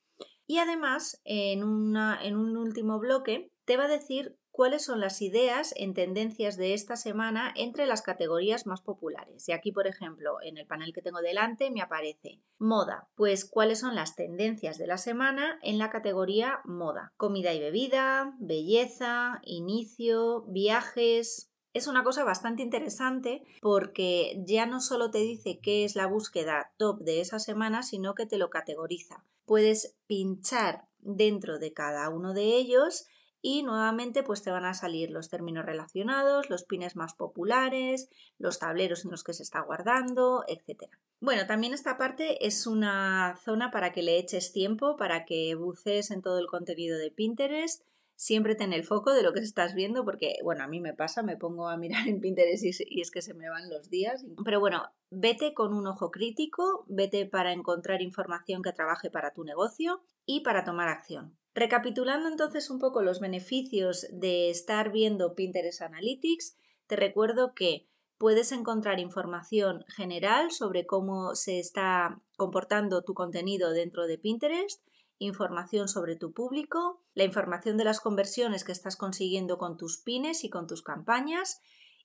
Y 0.45 0.59
además, 0.59 1.21
en, 1.23 1.61
en 1.95 2.35
un 2.35 2.57
último 2.57 2.99
bloque, 2.99 3.51
te 3.65 3.77
va 3.77 3.85
a 3.85 3.87
decir 3.87 4.37
cuáles 4.51 4.84
son 4.84 5.00
las 5.00 5.22
ideas 5.22 5.74
en 5.77 5.93
tendencias 5.93 6.58
de 6.58 6.74
esta 6.74 6.96
semana 6.96 7.53
entre 7.55 7.86
las 7.86 8.01
categorías 8.01 8.65
más 8.67 8.81
populares. 8.81 9.48
Y 9.50 9.51
aquí, 9.51 9.72
por 9.72 9.88
ejemplo, 9.88 10.38
en 10.41 10.58
el 10.58 10.67
panel 10.67 10.93
que 10.93 11.01
tengo 11.01 11.22
delante 11.22 11.72
me 11.72 11.81
aparece 11.81 12.41
moda. 12.60 13.10
Pues 13.15 13.46
cuáles 13.46 13.79
son 13.79 13.96
las 13.96 14.15
tendencias 14.15 14.77
de 14.77 14.88
la 14.88 14.98
semana 14.98 15.60
en 15.63 15.77
la 15.77 15.89
categoría 15.89 16.60
moda. 16.65 17.13
Comida 17.17 17.53
y 17.53 17.60
bebida, 17.60 18.36
belleza, 18.39 19.41
inicio, 19.43 20.43
viajes, 20.48 21.51
es 21.74 21.88
una 21.88 22.03
cosa 22.03 22.24
bastante 22.24 22.63
interesante 22.63 23.43
porque 23.62 24.43
ya 24.46 24.65
no 24.65 24.81
solo 24.81 25.10
te 25.10 25.20
dice 25.20 25.60
qué 25.62 25.86
es 25.86 25.96
la 25.96 26.05
búsqueda 26.05 26.74
top 26.77 27.00
de 27.00 27.22
esa 27.22 27.39
semana, 27.39 27.81
sino 27.81 28.13
que 28.13 28.25
te 28.25 28.38
lo 28.38 28.50
categoriza. 28.50 29.24
Puedes 29.46 29.96
pinchar 30.05 30.88
dentro 31.00 31.60
de 31.60 31.72
cada 31.74 32.10
uno 32.10 32.34
de 32.34 32.58
ellos 32.58 33.05
y 33.41 33.63
nuevamente 33.63 34.24
pues 34.24 34.43
te 34.43 34.51
van 34.51 34.65
a 34.65 34.74
salir 34.74 35.12
los 35.12 35.29
términos 35.29 35.65
relacionados, 35.65 36.50
los 36.50 36.63
pines 36.63 36.95
más 36.95 37.13
populares, 37.15 38.10
los 38.38 38.60
tableros 38.60 39.05
en 39.05 39.12
los 39.12 39.24
que 39.24 39.33
se 39.33 39.43
está 39.43 39.62
guardando, 39.62 40.43
etc. 40.48 40.89
Bueno, 41.19 41.45
también 41.48 41.74
esta 41.74 41.98
parte 41.98 42.45
es 42.45 42.67
una 42.67 43.38
zona 43.43 43.71
para 43.71 43.91
que 43.91 44.03
le 44.03 44.17
eches 44.17 44.51
tiempo, 44.51 44.95
para 44.95 45.25
que 45.25 45.55
bucees 45.55 46.12
en 46.12 46.21
todo 46.21 46.39
el 46.39 46.48
contenido 46.48 46.98
de 46.98 47.12
Pinterest, 47.12 47.83
siempre 48.21 48.53
ten 48.53 48.71
el 48.71 48.83
foco 48.83 49.13
de 49.13 49.24
lo 49.24 49.33
que 49.33 49.39
estás 49.39 49.74
viendo, 49.74 50.05
porque, 50.05 50.36
bueno, 50.43 50.63
a 50.63 50.67
mí 50.67 50.79
me 50.79 50.93
pasa, 50.93 51.24
me 51.24 51.38
pongo 51.38 51.67
a 51.69 51.77
mirar 51.77 52.07
en 52.07 52.21
Pinterest 52.21 52.63
y, 52.63 52.71
y, 52.88 53.01
es 53.01 53.10
que 53.10 53.24
se 53.24 53.33
me 53.33 53.50
van 53.50 53.67
los 53.67 53.89
días. 53.89 54.24
Pero 54.45 54.60
bueno, 54.60 54.83
vete 55.10 55.55
con 55.55 55.74
un 55.74 55.88
ojo 55.88 56.12
crítico, 56.12 56.86
vete 56.88 57.25
para 57.25 57.51
encontrar 57.51 58.03
información 58.03 58.62
que 58.62 58.74
trabaje 58.74 59.10
para 59.10 59.33
tu 59.33 59.43
negocio 59.43 60.03
y 60.27 60.41
para 60.41 60.63
tomar 60.63 60.88
acción. 60.88 61.36
Recapitulando 61.53 62.29
entonces 62.29 62.70
un 62.70 62.79
poco 62.79 63.01
los 63.01 63.20
beneficios 63.20 64.08
de 64.12 64.50
estar 64.50 64.91
viendo 64.91 65.36
Pinterest 65.36 65.81
Analytics, 65.81 66.55
te 66.88 66.96
recuerdo 66.96 67.53
que 67.53 67.88
puedes 68.17 68.51
encontrar 68.51 69.00
información 69.00 69.84
general 69.89 70.51
sobre 70.51 70.86
cómo 70.86 71.36
se 71.36 71.60
está 71.60 72.22
comportando 72.38 73.03
tu 73.03 73.13
contenido 73.13 73.72
dentro 73.72 74.08
de 74.08 74.17
Pinterest, 74.17 74.81
información 75.17 75.88
sobre 75.88 76.15
tu 76.15 76.31
público, 76.31 77.01
la 77.15 77.25
información 77.25 77.77
de 77.77 77.84
las 77.84 78.00
conversiones 78.00 78.63
que 78.63 78.72
estás 78.72 78.96
consiguiendo 78.96 79.58
con 79.58 79.75
tus 79.75 79.98
pines 79.98 80.43
y 80.43 80.50
con 80.50 80.67
tus 80.67 80.81
campañas 80.81 81.60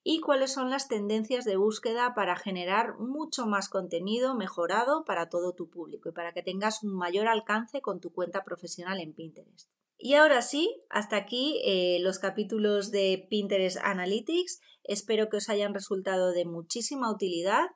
y 0.08 0.20
cuáles 0.20 0.52
son 0.52 0.70
las 0.70 0.86
tendencias 0.86 1.44
de 1.44 1.56
búsqueda 1.56 2.14
para 2.14 2.36
generar 2.36 2.96
mucho 3.00 3.44
más 3.44 3.68
contenido 3.68 4.36
mejorado 4.36 5.04
para 5.04 5.28
todo 5.28 5.52
tu 5.52 5.68
público 5.68 6.10
y 6.10 6.12
para 6.12 6.32
que 6.32 6.44
tengas 6.44 6.84
un 6.84 6.94
mayor 6.94 7.26
alcance 7.26 7.80
con 7.80 7.98
tu 7.98 8.12
cuenta 8.12 8.44
profesional 8.44 9.00
en 9.00 9.14
Pinterest. 9.14 9.68
Y 9.98 10.14
ahora 10.14 10.42
sí, 10.42 10.80
hasta 10.90 11.16
aquí 11.16 11.60
eh, 11.64 11.98
los 12.02 12.20
capítulos 12.20 12.92
de 12.92 13.26
Pinterest 13.28 13.78
Analytics. 13.82 14.60
Espero 14.84 15.28
que 15.28 15.38
os 15.38 15.48
hayan 15.48 15.74
resultado 15.74 16.30
de 16.30 16.44
muchísima 16.44 17.10
utilidad. 17.10 17.66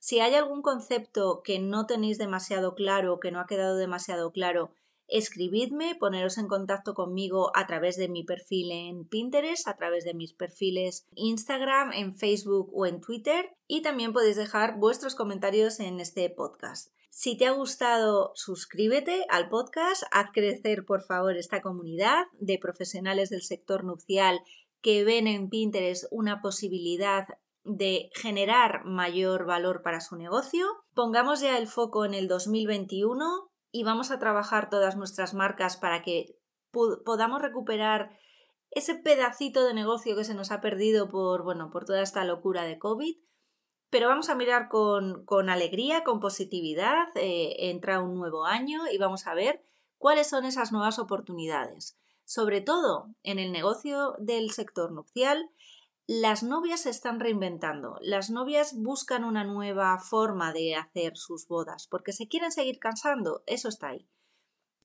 Si 0.00 0.18
hay 0.18 0.34
algún 0.34 0.62
concepto 0.62 1.42
que 1.44 1.60
no 1.60 1.86
tenéis 1.86 2.18
demasiado 2.18 2.74
claro 2.74 3.14
o 3.14 3.20
que 3.20 3.30
no 3.30 3.38
ha 3.38 3.46
quedado 3.46 3.76
demasiado 3.76 4.32
claro, 4.32 4.72
escribidme, 5.08 5.94
poneros 5.94 6.38
en 6.38 6.48
contacto 6.48 6.94
conmigo 6.94 7.50
a 7.54 7.66
través 7.66 7.96
de 7.96 8.08
mi 8.08 8.24
perfil 8.24 8.70
en 8.70 9.04
Pinterest, 9.04 9.66
a 9.66 9.76
través 9.76 10.04
de 10.04 10.14
mis 10.14 10.32
perfiles 10.32 11.06
Instagram, 11.14 11.92
en 11.92 12.14
Facebook 12.14 12.70
o 12.72 12.86
en 12.86 13.00
Twitter 13.00 13.50
y 13.66 13.82
también 13.82 14.12
podéis 14.12 14.36
dejar 14.36 14.78
vuestros 14.78 15.14
comentarios 15.14 15.80
en 15.80 16.00
este 16.00 16.28
podcast. 16.30 16.92
Si 17.10 17.36
te 17.36 17.46
ha 17.46 17.52
gustado, 17.52 18.32
suscríbete 18.34 19.24
al 19.30 19.48
podcast, 19.48 20.04
haz 20.12 20.30
crecer 20.32 20.84
por 20.84 21.02
favor 21.02 21.36
esta 21.36 21.62
comunidad 21.62 22.26
de 22.38 22.58
profesionales 22.58 23.30
del 23.30 23.42
sector 23.42 23.82
nupcial 23.82 24.40
que 24.82 25.04
ven 25.04 25.26
en 25.26 25.48
Pinterest 25.48 26.04
una 26.10 26.40
posibilidad 26.40 27.26
de 27.64 28.10
generar 28.14 28.84
mayor 28.84 29.46
valor 29.46 29.82
para 29.82 30.00
su 30.00 30.16
negocio. 30.16 30.66
Pongamos 30.94 31.40
ya 31.40 31.58
el 31.58 31.66
foco 31.66 32.04
en 32.04 32.14
el 32.14 32.28
2021 32.28 33.47
y 33.72 33.84
vamos 33.84 34.10
a 34.10 34.18
trabajar 34.18 34.70
todas 34.70 34.96
nuestras 34.96 35.34
marcas 35.34 35.76
para 35.76 36.02
que 36.02 36.38
podamos 36.70 37.42
recuperar 37.42 38.10
ese 38.70 38.94
pedacito 38.94 39.64
de 39.64 39.74
negocio 39.74 40.16
que 40.16 40.24
se 40.24 40.34
nos 40.34 40.50
ha 40.50 40.60
perdido 40.60 41.08
por, 41.08 41.42
bueno, 41.42 41.70
por 41.70 41.84
toda 41.84 42.02
esta 42.02 42.24
locura 42.24 42.64
de 42.64 42.78
COVID. 42.78 43.16
Pero 43.90 44.08
vamos 44.08 44.28
a 44.28 44.34
mirar 44.34 44.68
con, 44.68 45.24
con 45.24 45.48
alegría, 45.48 46.04
con 46.04 46.20
positividad. 46.20 47.08
Eh, 47.14 47.70
entra 47.70 48.02
un 48.02 48.14
nuevo 48.14 48.44
año 48.44 48.82
y 48.92 48.98
vamos 48.98 49.26
a 49.26 49.34
ver 49.34 49.64
cuáles 49.96 50.28
son 50.28 50.44
esas 50.44 50.72
nuevas 50.72 50.98
oportunidades. 50.98 51.96
Sobre 52.24 52.60
todo 52.60 53.14
en 53.22 53.38
el 53.38 53.52
negocio 53.52 54.14
del 54.18 54.50
sector 54.50 54.92
nupcial, 54.92 55.50
las 56.08 56.42
novias 56.42 56.80
se 56.80 56.90
están 56.90 57.20
reinventando, 57.20 57.98
las 58.00 58.30
novias 58.30 58.74
buscan 58.74 59.24
una 59.24 59.44
nueva 59.44 59.98
forma 59.98 60.54
de 60.54 60.74
hacer 60.74 61.18
sus 61.18 61.46
bodas, 61.46 61.86
porque 61.86 62.14
se 62.14 62.26
quieren 62.26 62.50
seguir 62.50 62.78
cansando, 62.78 63.42
eso 63.44 63.68
está 63.68 63.88
ahí. 63.88 64.08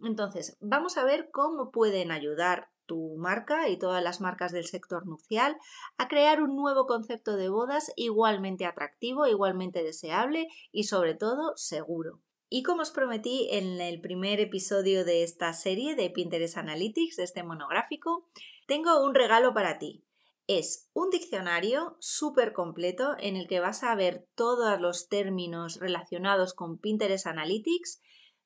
Entonces, 0.02 0.58
vamos 0.60 0.98
a 0.98 1.06
ver 1.06 1.32
cómo 1.32 1.72
pueden 1.72 2.12
ayudar 2.12 2.72
tu 2.86 3.16
marca 3.16 3.70
y 3.70 3.80
todas 3.80 4.04
las 4.04 4.20
marcas 4.20 4.52
del 4.52 4.66
sector 4.66 5.08
nupcial 5.08 5.56
a 5.98 6.10
crear 6.10 6.42
un 6.42 6.58
nuevo 6.58 6.88
concepto 6.88 7.38
de 7.38 7.48
bodas 7.48 7.94
igualmente 7.96 8.66
atractivo, 8.66 9.26
igualmente 9.26 9.82
deseable 9.82 10.50
y 10.74 10.84
sobre 10.84 11.16
todo 11.16 11.56
seguro. 11.56 12.20
Y 12.50 12.64
como 12.64 12.82
os 12.82 12.92
prometí 12.92 13.48
en 13.50 13.80
el 13.80 14.02
primer 14.02 14.42
episodio 14.42 15.06
de 15.06 15.24
esta 15.24 15.54
serie 15.54 15.96
de 15.96 16.10
Pinterest 16.10 16.58
Analytics, 16.58 17.16
de 17.16 17.24
este 17.24 17.44
monográfico, 17.44 18.28
tengo 18.68 19.02
un 19.02 19.16
regalo 19.16 19.54
para 19.54 19.80
ti. 19.80 20.04
Es 20.48 20.90
un 20.94 21.10
diccionario 21.10 21.96
súper 22.00 22.52
completo 22.52 23.16
en 23.18 23.38
el 23.38 23.48
que 23.48 23.62
vas 23.62 23.84
a 23.84 23.96
ver 23.96 24.28
todos 24.36 24.80
los 24.80 25.08
términos 25.08 25.80
relacionados 25.80 26.54
con 26.54 26.78
Pinterest 26.78 27.28
Analytics, 27.28 28.02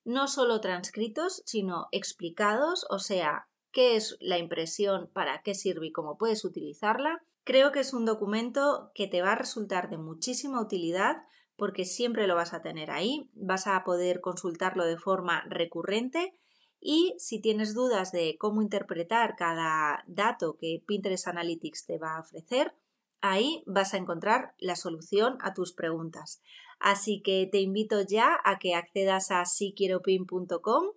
no 0.06 0.28
solo 0.28 0.62
transcritos, 0.62 1.42
sino 1.46 1.88
explicados, 1.92 2.86
o 2.90 3.00
sea, 3.00 3.48
qué 3.72 3.96
es 3.96 4.16
la 4.20 4.38
impresión, 4.38 5.10
para 5.12 5.42
qué 5.42 5.56
sirve 5.56 5.88
y 5.88 5.92
cómo 5.92 6.18
puedes 6.18 6.46
utilizarla. 6.46 7.24
Creo 7.44 7.72
que 7.72 7.80
es 7.80 7.94
un 7.94 8.06
documento 8.06 8.92
que 8.94 9.08
te 9.08 9.22
va 9.22 9.32
a 9.32 9.38
resultar 9.38 9.90
de 9.90 9.98
muchísima 9.98 10.62
utilidad 10.62 11.18
porque 11.56 11.86
siempre 11.86 12.28
lo 12.28 12.36
vas 12.36 12.54
a 12.54 12.62
tener 12.62 12.92
ahí, 12.92 13.32
vas 13.34 13.66
a 13.66 13.84
poder 13.84 14.22
consultarlo 14.22 14.86
de 14.86 14.98
forma 14.98 15.44
recurrente 15.50 16.38
y 16.80 17.16
si 17.18 17.42
tienes 17.42 17.74
dudas 17.74 18.12
de 18.12 18.38
cómo 18.40 18.62
interpretar 18.62 19.36
cada 19.36 20.04
dato 20.08 20.58
que 20.58 20.84
Pinterest 20.86 21.28
Analytics 21.28 21.86
te 21.86 21.98
va 21.98 22.18
a 22.18 22.22
ofrecer, 22.22 22.74
ahí 23.22 23.64
vas 23.66 23.94
a 23.94 23.98
encontrar 23.98 24.54
la 24.60 24.76
solución 24.76 25.38
a 25.42 25.54
tus 25.54 25.74
preguntas. 25.74 26.42
Así 26.80 27.22
que 27.22 27.48
te 27.52 27.60
invito 27.60 28.02
ya 28.02 28.40
a 28.44 28.60
que 28.60 28.76
accedas 28.76 29.32
a 29.32 29.46
siquieropin.com, 29.46 30.92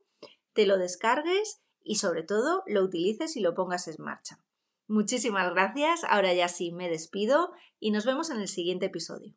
te 0.53 0.67
lo 0.67 0.77
descargues 0.77 1.61
y 1.83 1.97
sobre 1.97 2.23
todo 2.23 2.63
lo 2.67 2.83
utilices 2.83 3.37
y 3.37 3.41
lo 3.41 3.55
pongas 3.55 3.89
en 3.89 3.97
marcha. 3.99 4.39
Muchísimas 4.87 5.51
gracias, 5.53 6.05
ahora 6.05 6.35
ya 6.35 6.49
sí 6.49 6.73
me 6.73 6.89
despido 6.89 7.53
y 7.79 7.93
nos 7.93 8.05
vemos 8.05 8.29
en 8.31 8.41
el 8.41 8.49
siguiente 8.49 8.87
episodio. 8.87 9.35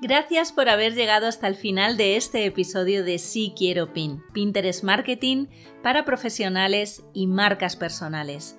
Gracias 0.00 0.52
por 0.52 0.68
haber 0.68 0.94
llegado 0.94 1.26
hasta 1.26 1.48
el 1.48 1.56
final 1.56 1.96
de 1.96 2.16
este 2.16 2.46
episodio 2.46 3.02
de 3.02 3.18
Sí 3.18 3.52
Quiero 3.56 3.92
Pin, 3.92 4.22
Pinterest 4.32 4.84
Marketing 4.84 5.46
para 5.82 6.04
profesionales 6.04 7.02
y 7.12 7.26
marcas 7.26 7.74
personales. 7.74 8.56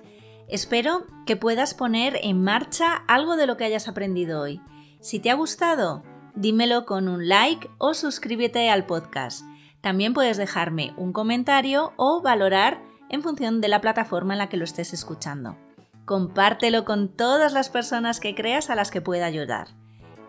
Espero 0.48 1.06
que 1.24 1.36
puedas 1.36 1.72
poner 1.72 2.20
en 2.22 2.44
marcha 2.44 2.94
algo 3.08 3.36
de 3.36 3.46
lo 3.46 3.56
que 3.56 3.64
hayas 3.64 3.88
aprendido 3.88 4.42
hoy. 4.42 4.60
Si 5.00 5.18
te 5.18 5.30
ha 5.30 5.34
gustado, 5.34 6.02
dímelo 6.34 6.84
con 6.84 7.08
un 7.08 7.26
like 7.26 7.70
o 7.78 7.94
suscríbete 7.94 8.68
al 8.68 8.84
podcast. 8.84 9.42
También 9.80 10.12
puedes 10.12 10.36
dejarme 10.36 10.92
un 10.98 11.14
comentario 11.14 11.94
o 11.96 12.20
valorar 12.20 12.82
en 13.08 13.22
función 13.22 13.62
de 13.62 13.68
la 13.68 13.80
plataforma 13.80 14.34
en 14.34 14.38
la 14.40 14.50
que 14.50 14.58
lo 14.58 14.64
estés 14.64 14.92
escuchando. 14.92 15.56
Compártelo 16.04 16.84
con 16.84 17.08
todas 17.08 17.54
las 17.54 17.70
personas 17.70 18.20
que 18.20 18.34
creas 18.34 18.68
a 18.68 18.74
las 18.74 18.90
que 18.90 19.00
pueda 19.00 19.24
ayudar 19.24 19.79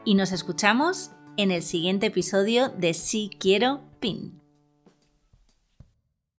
y 0.05 0.15
nos 0.15 0.31
escuchamos 0.31 1.11
en 1.37 1.51
el 1.51 1.63
siguiente 1.63 2.07
episodio 2.07 2.69
de 2.69 2.93
Si 2.93 3.29
Quiero 3.39 3.81
Pin. 3.99 4.40